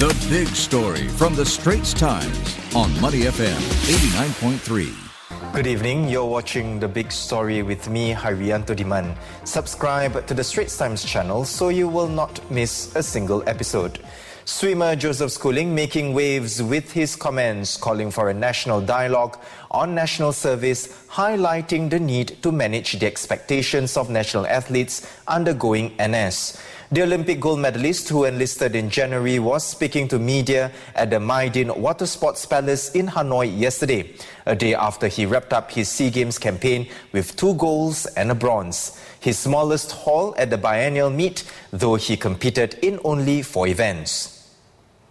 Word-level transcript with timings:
The 0.00 0.16
big 0.30 0.48
story 0.56 1.08
from 1.08 1.34
the 1.34 1.44
Straits 1.44 1.92
Times 1.92 2.56
on 2.74 2.88
Money 3.02 3.24
FM 3.24 3.60
89.3. 3.84 5.52
Good 5.52 5.66
evening. 5.66 6.08
You're 6.08 6.24
watching 6.24 6.80
The 6.80 6.88
Big 6.88 7.12
Story 7.12 7.62
with 7.62 7.86
me, 7.90 8.14
Harianto 8.14 8.74
Diman. 8.74 9.14
Subscribe 9.44 10.26
to 10.26 10.32
the 10.32 10.42
Straits 10.42 10.78
Times 10.78 11.04
channel 11.04 11.44
so 11.44 11.68
you 11.68 11.86
will 11.86 12.08
not 12.08 12.40
miss 12.50 12.96
a 12.96 13.02
single 13.02 13.46
episode. 13.46 14.00
Swimmer 14.46 14.96
Joseph 14.96 15.32
Schooling 15.32 15.74
making 15.74 16.14
waves 16.14 16.62
with 16.62 16.90
his 16.90 17.14
comments 17.14 17.76
calling 17.76 18.10
for 18.10 18.30
a 18.30 18.34
national 18.34 18.80
dialogue 18.80 19.38
on 19.70 19.94
national 19.94 20.32
service, 20.32 20.88
highlighting 21.10 21.90
the 21.90 22.00
need 22.00 22.42
to 22.42 22.50
manage 22.50 22.98
the 22.98 23.06
expectations 23.06 23.98
of 23.98 24.08
national 24.08 24.46
athletes 24.46 25.06
undergoing 25.28 25.92
NS. 26.00 26.58
The 26.92 27.02
Olympic 27.02 27.38
gold 27.38 27.60
medalist 27.60 28.08
who 28.08 28.24
enlisted 28.24 28.74
in 28.74 28.90
January 28.90 29.38
was 29.38 29.64
speaking 29.64 30.08
to 30.08 30.18
media 30.18 30.72
at 30.96 31.10
the 31.10 31.20
My 31.20 31.48
Dinh 31.48 31.76
Water 31.76 32.04
Sports 32.04 32.44
Palace 32.44 32.90
in 32.96 33.06
Hanoi 33.06 33.56
yesterday, 33.56 34.12
a 34.44 34.56
day 34.56 34.74
after 34.74 35.06
he 35.06 35.24
wrapped 35.24 35.52
up 35.52 35.70
his 35.70 35.88
SEA 35.88 36.10
Games 36.10 36.36
campaign 36.36 36.88
with 37.12 37.36
two 37.36 37.54
golds 37.54 38.06
and 38.06 38.32
a 38.32 38.34
bronze. 38.34 39.00
His 39.20 39.38
smallest 39.38 39.92
haul 39.92 40.34
at 40.36 40.50
the 40.50 40.58
biennial 40.58 41.10
meet, 41.10 41.44
though 41.70 41.94
he 41.94 42.16
competed 42.16 42.74
in 42.82 42.98
only 43.04 43.42
four 43.42 43.68
events. 43.68 44.50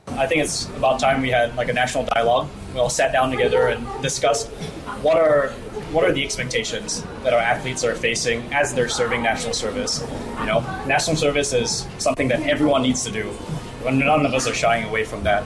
I 0.09 0.27
think 0.27 0.43
it's 0.43 0.65
about 0.75 0.99
time 0.99 1.21
we 1.21 1.29
had 1.29 1.55
like 1.55 1.69
a 1.69 1.73
national 1.73 2.03
dialogue. 2.07 2.49
We 2.73 2.81
all 2.81 2.89
sat 2.89 3.13
down 3.13 3.31
together 3.31 3.69
and 3.69 3.87
discussed 4.01 4.49
what 5.01 5.15
are 5.15 5.53
what 5.91 6.05
are 6.05 6.11
the 6.11 6.23
expectations 6.23 7.03
that 7.23 7.33
our 7.33 7.39
athletes 7.39 7.83
are 7.83 7.95
facing 7.95 8.41
as 8.53 8.73
they're 8.73 8.89
serving 8.89 9.23
national 9.23 9.53
service. 9.53 10.05
You 10.39 10.45
know, 10.45 10.59
national 10.85 11.15
service 11.15 11.53
is 11.53 11.87
something 11.97 12.27
that 12.27 12.41
everyone 12.41 12.83
needs 12.83 13.03
to 13.05 13.11
do. 13.11 13.33
None 13.83 14.25
of 14.25 14.33
us 14.33 14.47
are 14.47 14.53
shying 14.53 14.85
away 14.85 15.03
from 15.05 15.23
that. 15.23 15.43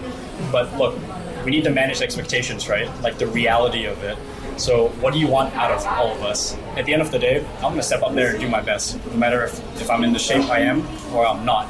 But 0.51 0.75
look, 0.77 0.97
we 1.45 1.51
need 1.51 1.63
to 1.63 1.69
manage 1.69 2.01
expectations, 2.01 2.67
right? 2.67 2.89
Like 3.01 3.17
the 3.17 3.27
reality 3.27 3.85
of 3.85 4.03
it. 4.03 4.17
So, 4.57 4.89
what 5.01 5.13
do 5.13 5.19
you 5.19 5.27
want 5.27 5.55
out 5.55 5.71
of 5.71 5.85
all 5.87 6.11
of 6.11 6.21
us? 6.21 6.55
At 6.75 6.85
the 6.85 6.93
end 6.93 7.01
of 7.01 7.11
the 7.11 7.19
day, 7.19 7.43
I'm 7.55 7.61
going 7.61 7.77
to 7.77 7.83
step 7.83 8.03
up 8.03 8.13
there 8.13 8.31
and 8.31 8.39
do 8.39 8.47
my 8.47 8.61
best, 8.61 9.03
no 9.07 9.17
matter 9.17 9.43
if, 9.43 9.81
if 9.81 9.89
I'm 9.89 10.03
in 10.03 10.13
the 10.13 10.19
shape 10.19 10.47
I 10.49 10.59
am 10.59 10.87
or 11.13 11.25
I'm 11.25 11.43
not. 11.43 11.67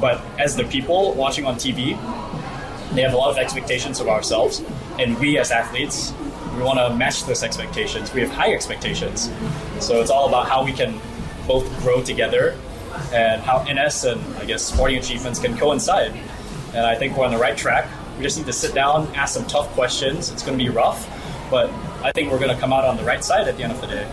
But 0.00 0.22
as 0.38 0.54
the 0.54 0.64
people 0.64 1.14
watching 1.14 1.46
on 1.46 1.56
TV, 1.56 1.96
they 2.94 3.02
have 3.02 3.14
a 3.14 3.16
lot 3.16 3.30
of 3.30 3.38
expectations 3.38 4.00
of 4.00 4.08
ourselves, 4.08 4.62
and 4.98 5.18
we 5.18 5.38
as 5.38 5.50
athletes, 5.50 6.12
we 6.58 6.64
want 6.64 6.78
to 6.78 6.94
match 6.96 7.24
those 7.24 7.42
expectations. 7.42 8.12
We 8.12 8.20
have 8.20 8.30
high 8.30 8.52
expectations, 8.52 9.30
so 9.78 10.00
it's 10.00 10.10
all 10.10 10.28
about 10.28 10.48
how 10.48 10.64
we 10.64 10.72
can 10.72 11.00
both 11.46 11.64
grow 11.82 12.02
together 12.02 12.56
and 13.12 13.40
how 13.40 13.62
NS 13.62 14.04
and 14.04 14.20
I 14.36 14.44
guess 14.44 14.62
sporting 14.62 14.98
achievements 14.98 15.38
can 15.38 15.56
coincide. 15.56 16.12
And 16.74 16.84
I 16.84 16.96
think 16.96 17.16
we're 17.16 17.24
on 17.24 17.32
the 17.32 17.38
right 17.38 17.56
track. 17.56 17.88
We 18.16 18.24
just 18.24 18.36
need 18.36 18.46
to 18.46 18.52
sit 18.52 18.74
down, 18.74 19.06
ask 19.14 19.34
some 19.34 19.46
tough 19.46 19.68
questions. 19.70 20.30
It's 20.30 20.42
going 20.42 20.58
to 20.58 20.62
be 20.62 20.68
rough, 20.68 21.08
but 21.50 21.70
I 22.02 22.10
think 22.12 22.32
we're 22.32 22.40
going 22.40 22.54
to 22.54 22.60
come 22.60 22.72
out 22.72 22.84
on 22.84 22.96
the 22.96 23.04
right 23.04 23.22
side 23.22 23.46
at 23.46 23.56
the 23.56 23.62
end 23.62 23.72
of 23.72 23.80
the 23.80 23.86
day. 23.86 24.06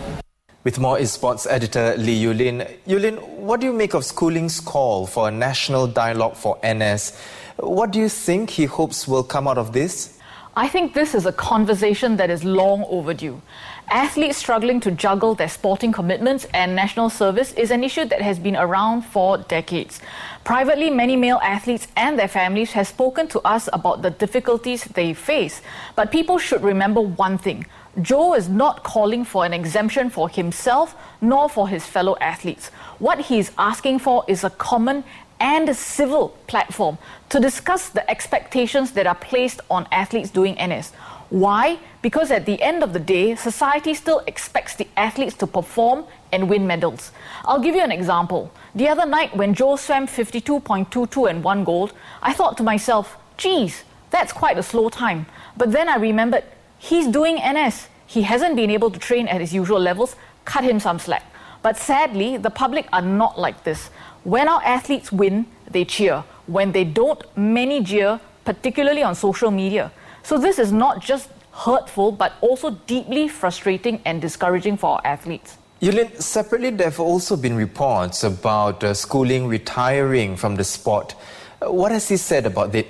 With 0.62 0.78
more 0.78 0.98
is 0.98 1.12
sports 1.12 1.46
editor 1.46 1.94
Lee 1.96 2.22
Yulin. 2.22 2.78
Yulin, 2.86 3.20
what 3.38 3.60
do 3.60 3.66
you 3.66 3.72
make 3.72 3.94
of 3.94 4.02
Schooling's 4.02 4.60
call 4.60 5.06
for 5.06 5.28
a 5.28 5.30
national 5.30 5.88
dialogue 5.88 6.36
for 6.36 6.58
NS? 6.64 7.18
What 7.58 7.90
do 7.90 7.98
you 7.98 8.08
think 8.08 8.50
he 8.50 8.64
hopes 8.66 9.08
will 9.08 9.24
come 9.24 9.48
out 9.48 9.58
of 9.58 9.72
this? 9.72 10.16
I 10.58 10.68
think 10.68 10.94
this 10.94 11.14
is 11.14 11.26
a 11.26 11.32
conversation 11.32 12.16
that 12.16 12.30
is 12.30 12.42
long 12.42 12.86
overdue. 12.88 13.42
Athletes 13.90 14.38
struggling 14.38 14.80
to 14.80 14.90
juggle 14.90 15.34
their 15.34 15.50
sporting 15.50 15.92
commitments 15.92 16.46
and 16.54 16.74
national 16.74 17.10
service 17.10 17.52
is 17.52 17.70
an 17.70 17.84
issue 17.84 18.06
that 18.06 18.22
has 18.22 18.38
been 18.38 18.56
around 18.56 19.02
for 19.02 19.36
decades. 19.36 20.00
Privately, 20.44 20.88
many 20.88 21.14
male 21.14 21.40
athletes 21.42 21.88
and 21.94 22.18
their 22.18 22.26
families 22.26 22.72
have 22.72 22.88
spoken 22.88 23.28
to 23.28 23.40
us 23.40 23.68
about 23.74 24.00
the 24.00 24.08
difficulties 24.08 24.84
they 24.84 25.12
face. 25.12 25.60
But 25.94 26.10
people 26.10 26.38
should 26.38 26.62
remember 26.62 27.02
one 27.02 27.36
thing 27.36 27.66
Joe 28.02 28.34
is 28.34 28.48
not 28.48 28.82
calling 28.82 29.24
for 29.24 29.46
an 29.46 29.54
exemption 29.54 30.10
for 30.10 30.28
himself 30.28 30.94
nor 31.22 31.48
for 31.48 31.68
his 31.68 31.86
fellow 31.86 32.16
athletes. 32.20 32.68
What 32.98 33.20
he 33.20 33.38
is 33.38 33.52
asking 33.56 34.00
for 34.00 34.24
is 34.28 34.44
a 34.44 34.50
common 34.50 35.02
and 35.40 35.74
civil 35.74 36.30
platform 36.46 36.98
to 37.30 37.40
discuss 37.40 37.88
the 37.88 38.08
expectations 38.10 38.92
that 38.92 39.06
are 39.06 39.14
placed 39.14 39.60
on 39.70 39.88
athletes 39.90 40.30
doing 40.30 40.56
NS. 40.62 40.92
Why? 41.30 41.78
Because 42.02 42.30
at 42.30 42.44
the 42.44 42.62
end 42.62 42.82
of 42.82 42.92
the 42.92 43.00
day, 43.00 43.34
society 43.34 43.94
still 43.94 44.22
expects 44.26 44.76
the 44.76 44.86
athletes 44.96 45.34
to 45.36 45.46
perform 45.46 46.04
and 46.32 46.50
win 46.50 46.66
medals. 46.66 47.12
I'll 47.44 47.60
give 47.60 47.74
you 47.74 47.82
an 47.82 47.92
example. 47.92 48.52
The 48.74 48.88
other 48.88 49.06
night, 49.06 49.34
when 49.36 49.54
Joe 49.54 49.76
swam 49.76 50.06
52.22 50.06 51.30
and 51.30 51.42
won 51.42 51.64
gold, 51.64 51.94
I 52.22 52.34
thought 52.34 52.56
to 52.58 52.62
myself, 52.62 53.16
geez, 53.38 53.84
that's 54.10 54.32
quite 54.32 54.58
a 54.58 54.62
slow 54.62 54.88
time. 54.90 55.26
But 55.56 55.72
then 55.72 55.88
I 55.88 55.96
remembered 55.96 56.44
He's 56.78 57.06
doing 57.06 57.36
NS. 57.36 57.88
He 58.06 58.22
hasn't 58.22 58.56
been 58.56 58.70
able 58.70 58.90
to 58.90 58.98
train 58.98 59.28
at 59.28 59.40
his 59.40 59.52
usual 59.52 59.80
levels. 59.80 60.16
Cut 60.44 60.64
him 60.64 60.80
some 60.80 60.98
slack. 60.98 61.24
But 61.62 61.76
sadly, 61.76 62.36
the 62.36 62.50
public 62.50 62.86
are 62.92 63.02
not 63.02 63.38
like 63.38 63.64
this. 63.64 63.90
When 64.24 64.48
our 64.48 64.62
athletes 64.64 65.10
win, 65.10 65.46
they 65.70 65.84
cheer. 65.84 66.24
When 66.46 66.72
they 66.72 66.84
don't, 66.84 67.22
many 67.36 67.82
jeer, 67.82 68.20
particularly 68.44 69.02
on 69.02 69.14
social 69.14 69.50
media. 69.50 69.90
So 70.22 70.38
this 70.38 70.58
is 70.58 70.72
not 70.72 71.00
just 71.00 71.28
hurtful, 71.52 72.12
but 72.12 72.34
also 72.40 72.70
deeply 72.86 73.28
frustrating 73.28 74.00
and 74.04 74.20
discouraging 74.20 74.76
for 74.76 74.90
our 74.90 75.00
athletes. 75.04 75.58
Yulin, 75.80 76.20
separately, 76.20 76.70
there 76.70 76.88
have 76.88 77.00
also 77.00 77.36
been 77.36 77.56
reports 77.56 78.24
about 78.24 78.82
uh, 78.82 78.94
Schooling 78.94 79.46
retiring 79.46 80.36
from 80.36 80.56
the 80.56 80.64
sport. 80.64 81.14
Uh, 81.60 81.72
what 81.72 81.92
has 81.92 82.08
he 82.08 82.16
said 82.16 82.46
about 82.46 82.74
it? 82.74 82.86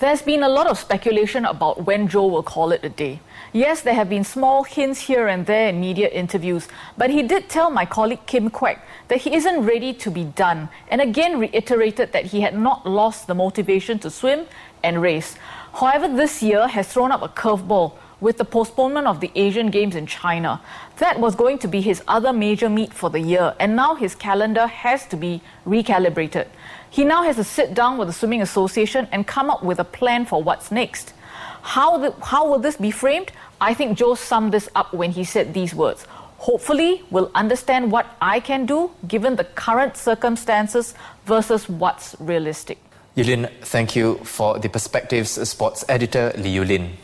There's 0.00 0.22
been 0.22 0.42
a 0.42 0.48
lot 0.48 0.66
of 0.66 0.76
speculation 0.76 1.44
about 1.44 1.86
when 1.86 2.08
Joe 2.08 2.26
will 2.26 2.42
call 2.42 2.72
it 2.72 2.84
a 2.84 2.88
day. 2.88 3.20
Yes, 3.52 3.82
there 3.82 3.94
have 3.94 4.08
been 4.08 4.24
small 4.24 4.64
hints 4.64 5.02
here 5.02 5.28
and 5.28 5.46
there 5.46 5.68
in 5.68 5.78
media 5.80 6.08
interviews, 6.08 6.66
but 6.98 7.10
he 7.10 7.22
did 7.22 7.48
tell 7.48 7.70
my 7.70 7.86
colleague 7.86 8.26
Kim 8.26 8.50
Quek 8.50 8.80
that 9.06 9.18
he 9.18 9.32
isn't 9.36 9.64
ready 9.64 9.94
to 9.94 10.10
be 10.10 10.24
done, 10.24 10.68
and 10.88 11.00
again 11.00 11.38
reiterated 11.38 12.10
that 12.10 12.26
he 12.26 12.40
had 12.40 12.58
not 12.58 12.84
lost 12.84 13.28
the 13.28 13.36
motivation 13.36 14.00
to 14.00 14.10
swim 14.10 14.46
and 14.82 15.00
race. 15.00 15.36
However, 15.74 16.08
this 16.08 16.42
year 16.42 16.66
has 16.66 16.88
thrown 16.88 17.12
up 17.12 17.22
a 17.22 17.28
curveball 17.28 17.92
with 18.24 18.38
the 18.38 18.44
postponement 18.44 19.06
of 19.06 19.20
the 19.20 19.30
Asian 19.34 19.68
Games 19.70 19.94
in 19.94 20.06
China. 20.06 20.58
That 20.96 21.20
was 21.20 21.34
going 21.34 21.58
to 21.58 21.68
be 21.68 21.82
his 21.82 22.02
other 22.08 22.32
major 22.32 22.70
meet 22.70 22.94
for 22.94 23.10
the 23.10 23.20
year, 23.20 23.54
and 23.60 23.76
now 23.76 23.94
his 23.94 24.14
calendar 24.14 24.66
has 24.66 25.06
to 25.08 25.16
be 25.16 25.42
recalibrated. 25.66 26.46
He 26.88 27.04
now 27.04 27.22
has 27.24 27.36
to 27.36 27.44
sit 27.44 27.74
down 27.74 27.98
with 27.98 28.08
the 28.08 28.14
Swimming 28.14 28.40
Association 28.40 29.06
and 29.12 29.26
come 29.26 29.50
up 29.50 29.62
with 29.62 29.78
a 29.78 29.84
plan 29.84 30.24
for 30.24 30.42
what's 30.42 30.70
next. 30.70 31.12
How, 31.60 31.98
the, 31.98 32.12
how 32.24 32.48
will 32.48 32.60
this 32.60 32.76
be 32.76 32.90
framed? 32.90 33.30
I 33.60 33.74
think 33.74 33.98
Joe 33.98 34.14
summed 34.14 34.52
this 34.52 34.70
up 34.74 34.94
when 34.94 35.10
he 35.10 35.24
said 35.24 35.52
these 35.52 35.74
words. 35.74 36.06
Hopefully, 36.38 37.02
we'll 37.10 37.30
understand 37.34 37.92
what 37.92 38.06
I 38.22 38.40
can 38.40 38.64
do 38.64 38.90
given 39.06 39.36
the 39.36 39.44
current 39.44 39.98
circumstances 39.98 40.94
versus 41.26 41.68
what's 41.68 42.16
realistic. 42.18 42.78
Yulin, 43.16 43.50
thank 43.62 43.94
you 43.94 44.16
for 44.24 44.58
the 44.58 44.68
perspectives, 44.68 45.30
sports 45.48 45.84
editor 45.88 46.32
Lee 46.36 46.56
Yulin. 46.56 47.03